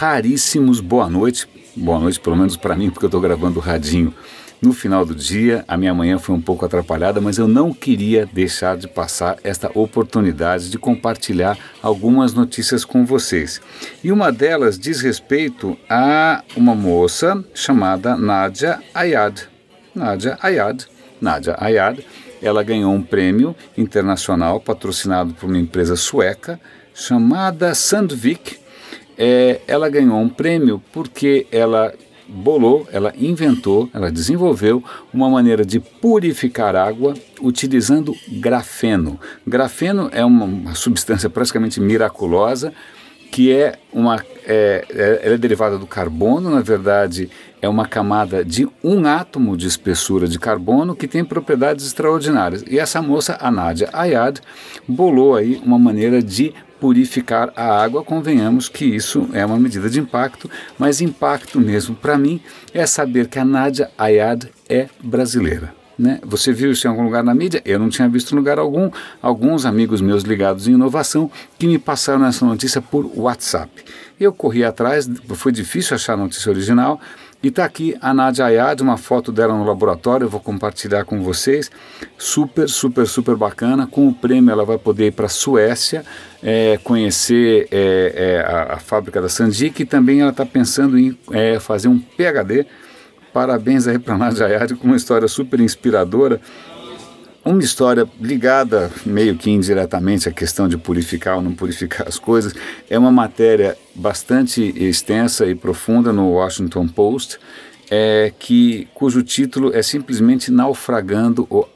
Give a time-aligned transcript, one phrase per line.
[0.00, 1.46] raríssimos boa noite.
[1.76, 4.14] Boa noite, pelo menos para mim, porque eu estou gravando o radinho
[4.58, 5.62] no final do dia.
[5.68, 9.70] A minha manhã foi um pouco atrapalhada, mas eu não queria deixar de passar esta
[9.74, 13.60] oportunidade de compartilhar algumas notícias com vocês.
[14.02, 19.42] E uma delas diz respeito a uma moça chamada Nadia Ayad.
[19.94, 20.82] Nadia Ayad.
[21.20, 22.02] Nadia Ayad.
[22.40, 26.58] Ela ganhou um prêmio internacional patrocinado por uma empresa sueca
[26.94, 28.60] chamada Sandvik.
[29.22, 31.92] É, ela ganhou um prêmio porque ela
[32.26, 39.20] bolou, ela inventou, ela desenvolveu uma maneira de purificar água utilizando grafeno.
[39.46, 42.72] Grafeno é uma, substância praticamente miraculosa
[43.30, 47.30] que é uma é, é, é, derivada do carbono, na verdade
[47.62, 52.64] é uma camada de um átomo de espessura de carbono que tem propriedades extraordinárias.
[52.66, 54.40] E essa moça, a Nadia Ayad,
[54.88, 60.00] bolou aí uma maneira de purificar a água, convenhamos que isso é uma medida de
[60.00, 62.40] impacto, mas impacto mesmo para mim
[62.72, 65.74] é saber que a Nadia Ayad é brasileira.
[66.00, 66.18] Né?
[66.24, 67.60] Você viu isso em algum lugar na mídia?
[67.62, 68.90] Eu não tinha visto em lugar algum.
[69.20, 73.70] Alguns amigos meus ligados em inovação que me passaram essa notícia por WhatsApp.
[74.18, 76.98] Eu corri atrás, foi difícil achar a notícia original,
[77.42, 81.22] e está aqui a Nadia Ayad, uma foto dela no laboratório, eu vou compartilhar com
[81.22, 81.70] vocês.
[82.18, 83.86] Super, super, super bacana.
[83.86, 86.04] Com o prêmio ela vai poder ir para a Suécia,
[86.42, 91.18] é, conhecer é, é, a, a, fábrica da Sandic e também ela está pensando em
[91.32, 92.66] é, fazer um PhD.
[93.32, 96.42] Parabéns aí para a Nadia Ayad com uma história super inspiradora
[97.50, 102.54] uma história ligada meio que indiretamente à questão de purificar ou não purificar as coisas.
[102.88, 107.38] É uma matéria bastante extensa e profunda no Washington Post,
[107.90, 111.68] é, que, cujo título é simplesmente Naufragando ou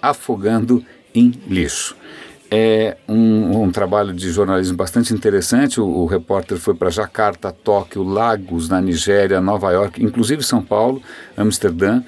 [0.00, 1.94] Afogando em Lixo.
[2.50, 5.80] É um, um, trabalho de jornalismo bastante interessante.
[5.80, 11.02] O, o repórter foi para Jacarta, Tóquio, Lagos, na Nigéria, Nova York, inclusive São Paulo,
[11.36, 12.02] Amsterdã,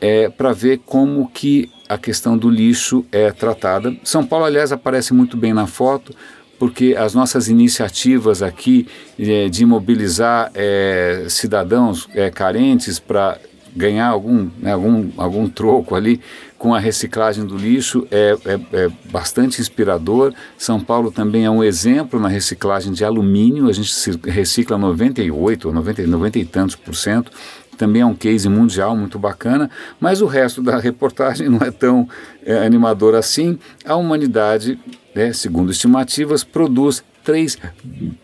[0.00, 3.94] é, para ver como que a questão do lixo é tratada.
[4.02, 6.14] São Paulo, aliás, aparece muito bem na foto,
[6.58, 8.86] porque as nossas iniciativas aqui
[9.18, 13.38] é, de mobilizar é, cidadãos é, carentes para
[13.74, 16.20] ganhar algum, né, algum, algum troco ali
[16.58, 20.32] com a reciclagem do lixo é, é, é, bastante inspirador.
[20.56, 23.92] São Paulo também é um exemplo na reciclagem de alumínio, a gente
[24.26, 27.32] recicla 98 ou 90, 90 e tantos por cento
[27.82, 32.08] também é um case mundial muito bacana, mas o resto da reportagem não é tão
[32.46, 33.58] é, animador assim.
[33.84, 34.78] A humanidade,
[35.12, 37.58] né, segundo estimativas, produz 3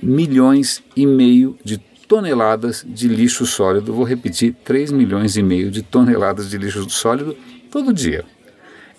[0.00, 1.76] milhões e meio de
[2.06, 3.92] toneladas de lixo sólido.
[3.92, 7.36] Vou repetir, 3 milhões e meio de toneladas de lixo sólido
[7.68, 8.24] todo dia.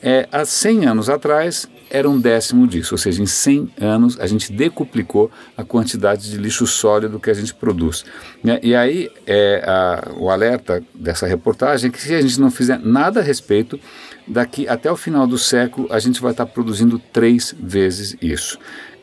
[0.03, 4.27] É, há 100 anos atrás, era um décimo disso, ou seja, em 100 anos a
[4.27, 8.05] gente decuplicou a quantidade de lixo sólido que a gente produz.
[8.43, 8.59] Né?
[8.61, 12.79] E aí é, a, o alerta dessa reportagem é que se a gente não fizer
[12.79, 13.79] nada a respeito,
[14.27, 18.59] daqui até o final do século a gente vai estar produzindo três vezes isso.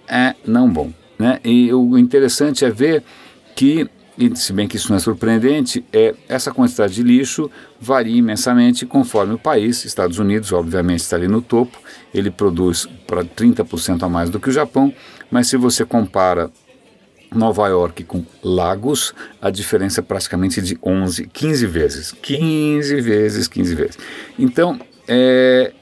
[0.09, 0.93] É não bom.
[1.19, 1.41] Né?
[1.45, 3.03] E o interessante é ver
[3.55, 3.89] que
[4.19, 8.87] e se bem que isso não é surpreendente, é essa quantidade de lixo varia imensamente
[8.87, 9.85] conforme o país.
[9.85, 11.79] Estados Unidos, obviamente, está ali no topo,
[12.15, 14.93] ele produz para 30% a mais do que o Japão,
[15.31, 16.51] mas se você compara
[17.35, 22.13] Nova York com Lagos, a diferença é praticamente de 11, 15 vezes.
[22.23, 23.99] 15 vezes, 15 vezes.
[24.39, 25.73] Então, é,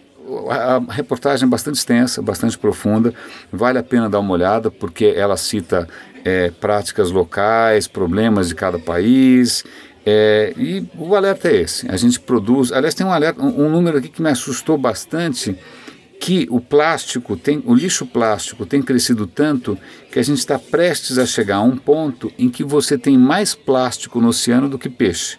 [0.50, 3.12] a reportagem é bastante extensa, bastante profunda,
[3.52, 5.86] vale a pena dar uma olhada, porque ela cita
[6.24, 9.64] é, práticas locais, problemas de cada país.
[10.06, 11.90] É, e o alerta é esse.
[11.90, 12.72] A gente produz.
[12.72, 15.56] Aliás, tem um alerta, um, um número aqui que me assustou bastante
[16.20, 19.76] que o plástico tem, o lixo plástico tem crescido tanto
[20.10, 23.54] que a gente está prestes a chegar a um ponto em que você tem mais
[23.54, 25.36] plástico no oceano do que peixe.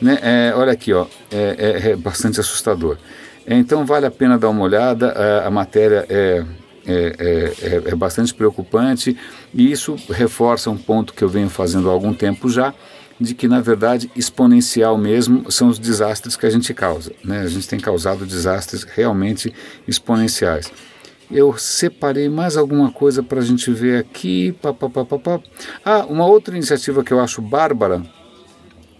[0.00, 0.18] Né?
[0.22, 2.98] É, olha aqui, ó, é, é, é bastante assustador.
[3.44, 5.10] É, então vale a pena dar uma olhada.
[5.10, 6.44] A, a matéria é
[6.88, 9.14] é, é, é, é, bastante preocupante
[9.52, 12.74] e isso reforça um ponto que eu venho fazendo há algum tempo já,
[13.20, 17.12] de que na verdade exponencial mesmo são os desastres que a gente causa.
[17.24, 17.40] Né?
[17.40, 19.52] A gente tem causado desastres realmente
[19.86, 20.70] exponenciais.
[21.30, 24.52] Eu separei mais alguma coisa para a gente ver aqui.
[24.62, 25.40] Pá, pá, pá, pá, pá.
[25.84, 28.02] Ah, uma outra iniciativa que eu acho bárbara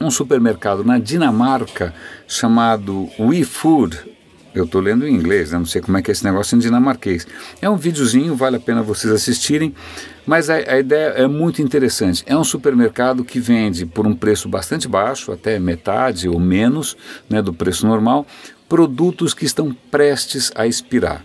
[0.01, 1.94] um supermercado na Dinamarca
[2.27, 3.99] chamado WeFood,
[4.60, 5.58] eu estou lendo em inglês, né?
[5.58, 7.26] não sei como é que é esse negócio em dinamarquês.
[7.60, 9.75] É um videozinho, vale a pena vocês assistirem,
[10.26, 12.22] mas a, a, ideia é muito interessante.
[12.26, 16.96] É um supermercado que vende por um preço bastante baixo, até metade ou menos
[17.28, 18.26] né, do preço normal,
[18.69, 21.25] produtos que estão prestes a expirar.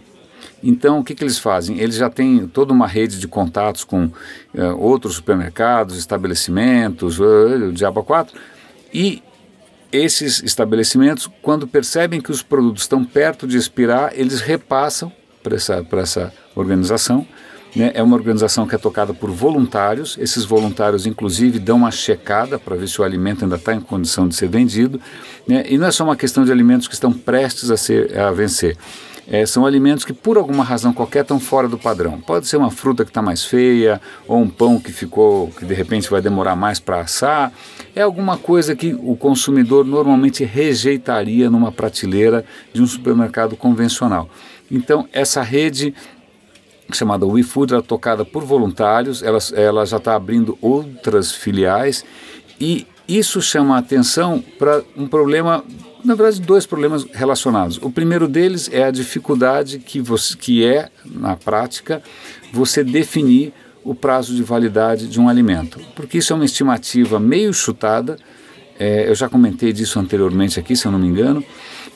[0.64, 1.78] Então, o que, que eles fazem?
[1.80, 4.12] Eles já têm toda uma rede de contatos com uh,
[4.78, 8.40] outros supermercados, estabelecimentos, uh, o Diabo 4,
[8.94, 9.22] e
[9.94, 15.12] esses estabelecimentos, quando percebem que os produtos estão perto de expirar, eles repassam
[15.44, 17.26] para essa, essa organização.
[17.76, 17.92] Né?
[17.94, 20.18] É uma organização que é tocada por voluntários.
[20.20, 24.28] Esses voluntários, inclusive, dão uma checada para ver se o alimento ainda está em condição
[24.28, 25.00] de ser vendido.
[25.48, 25.64] Né?
[25.70, 28.76] E não é só uma questão de alimentos que estão prestes a, ser, a vencer.
[29.28, 32.20] É, são alimentos que por alguma razão qualquer estão fora do padrão.
[32.20, 35.74] Pode ser uma fruta que está mais feia, ou um pão que ficou, que de
[35.74, 37.52] repente vai demorar mais para assar.
[37.96, 42.44] É alguma coisa que o consumidor normalmente rejeitaria numa prateleira
[42.74, 44.30] de um supermercado convencional.
[44.70, 45.94] Então, essa rede
[46.92, 52.04] chamada WeFood, ela é tocada por voluntários, ela, ela já está abrindo outras filiais
[52.60, 55.64] e isso chama a atenção para um problema
[56.04, 57.78] na verdade, dois problemas relacionados.
[57.82, 62.02] O primeiro deles é a dificuldade que, você, que é, na prática,
[62.52, 63.54] você definir
[63.84, 68.18] o prazo de validade de um alimento, porque isso é uma estimativa meio chutada.
[68.80, 71.44] É, eu já comentei disso anteriormente aqui, se eu não me engano.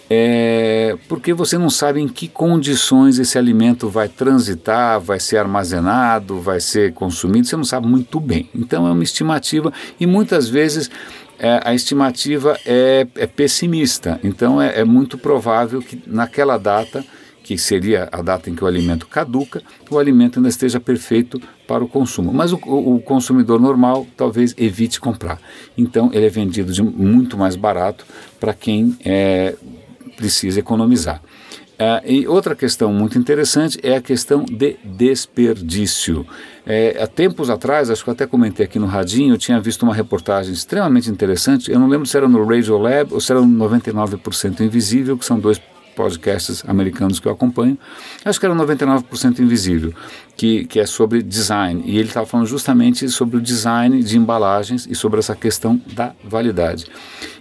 [0.09, 6.39] É, porque você não sabe em que condições esse alimento vai transitar, vai ser armazenado,
[6.39, 8.49] vai ser consumido, você não sabe muito bem.
[8.55, 10.89] Então é uma estimativa e muitas vezes
[11.39, 14.19] é, a estimativa é, é pessimista.
[14.23, 17.03] Então é, é, muito provável que naquela data,
[17.43, 21.83] que seria a data em que o alimento caduca, o alimento ainda esteja perfeito para
[21.83, 22.33] o consumo.
[22.33, 25.39] Mas o, o consumidor normal talvez evite comprar.
[25.77, 28.05] Então ele é vendido de muito mais barato
[28.39, 29.55] para quem é,
[30.15, 31.21] precisa economizar.
[31.77, 36.25] Uh, e outra questão muito interessante é a questão de desperdício.
[36.65, 39.83] É, há tempos atrás, acho que eu até comentei aqui no Radinho, eu tinha visto
[39.83, 41.71] uma reportagem extremamente interessante.
[41.71, 45.23] Eu não lembro se era no Radio Lab ou se era no 99% Invisível, que
[45.23, 45.61] são dois
[45.95, 47.77] podcasts americanos que eu acompanho.
[48.25, 49.93] Acho que era 99% Invisível,
[50.35, 51.83] que, que é sobre design.
[51.85, 56.13] E ele estava falando justamente sobre o design de embalagens e sobre essa questão da
[56.23, 56.87] validade.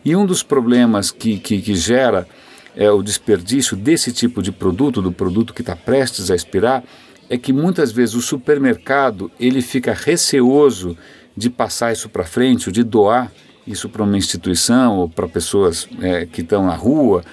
[0.05, 2.29] E um dos problemas que, que, que gera
[2.77, 6.85] é, o desperdício desse tipo de produto, do produto que está prestes a expirar,
[7.29, 10.97] é que muitas vezes o supermercado ele fica receoso
[11.37, 13.33] de passar isso para frente, ou de doar
[13.67, 17.25] isso para uma instituição ou para pessoas é, que estão na rua.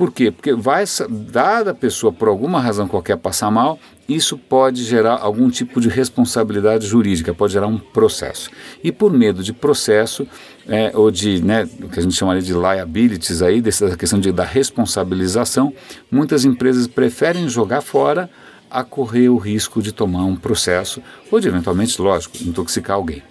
[0.00, 0.30] Por quê?
[0.30, 5.50] Porque vai, dada a pessoa por alguma razão qualquer passar mal, isso pode gerar algum
[5.50, 8.50] tipo de responsabilidade jurídica, pode gerar um processo.
[8.82, 10.26] E por medo de processo,
[10.66, 14.32] é, ou de, né, o que a gente chamaria de liabilities aí, dessa questão de,
[14.32, 15.70] da responsabilização,
[16.10, 18.30] muitas empresas preferem jogar fora
[18.70, 23.22] a correr o risco de tomar um processo, ou de eventualmente, lógico, intoxicar alguém.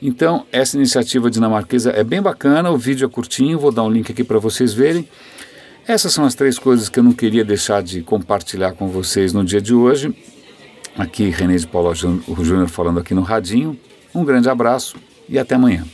[0.00, 4.12] Então, essa iniciativa dinamarquesa é bem bacana, o vídeo é curtinho, vou dar um link
[4.12, 5.08] aqui para vocês verem.
[5.88, 9.44] Essas são as três coisas que eu não queria deixar de compartilhar com vocês no
[9.44, 10.12] dia de hoje.
[10.98, 13.78] Aqui, René de Paulo Júnior falando aqui no Radinho.
[14.12, 14.96] Um grande abraço
[15.28, 15.84] e até amanhã.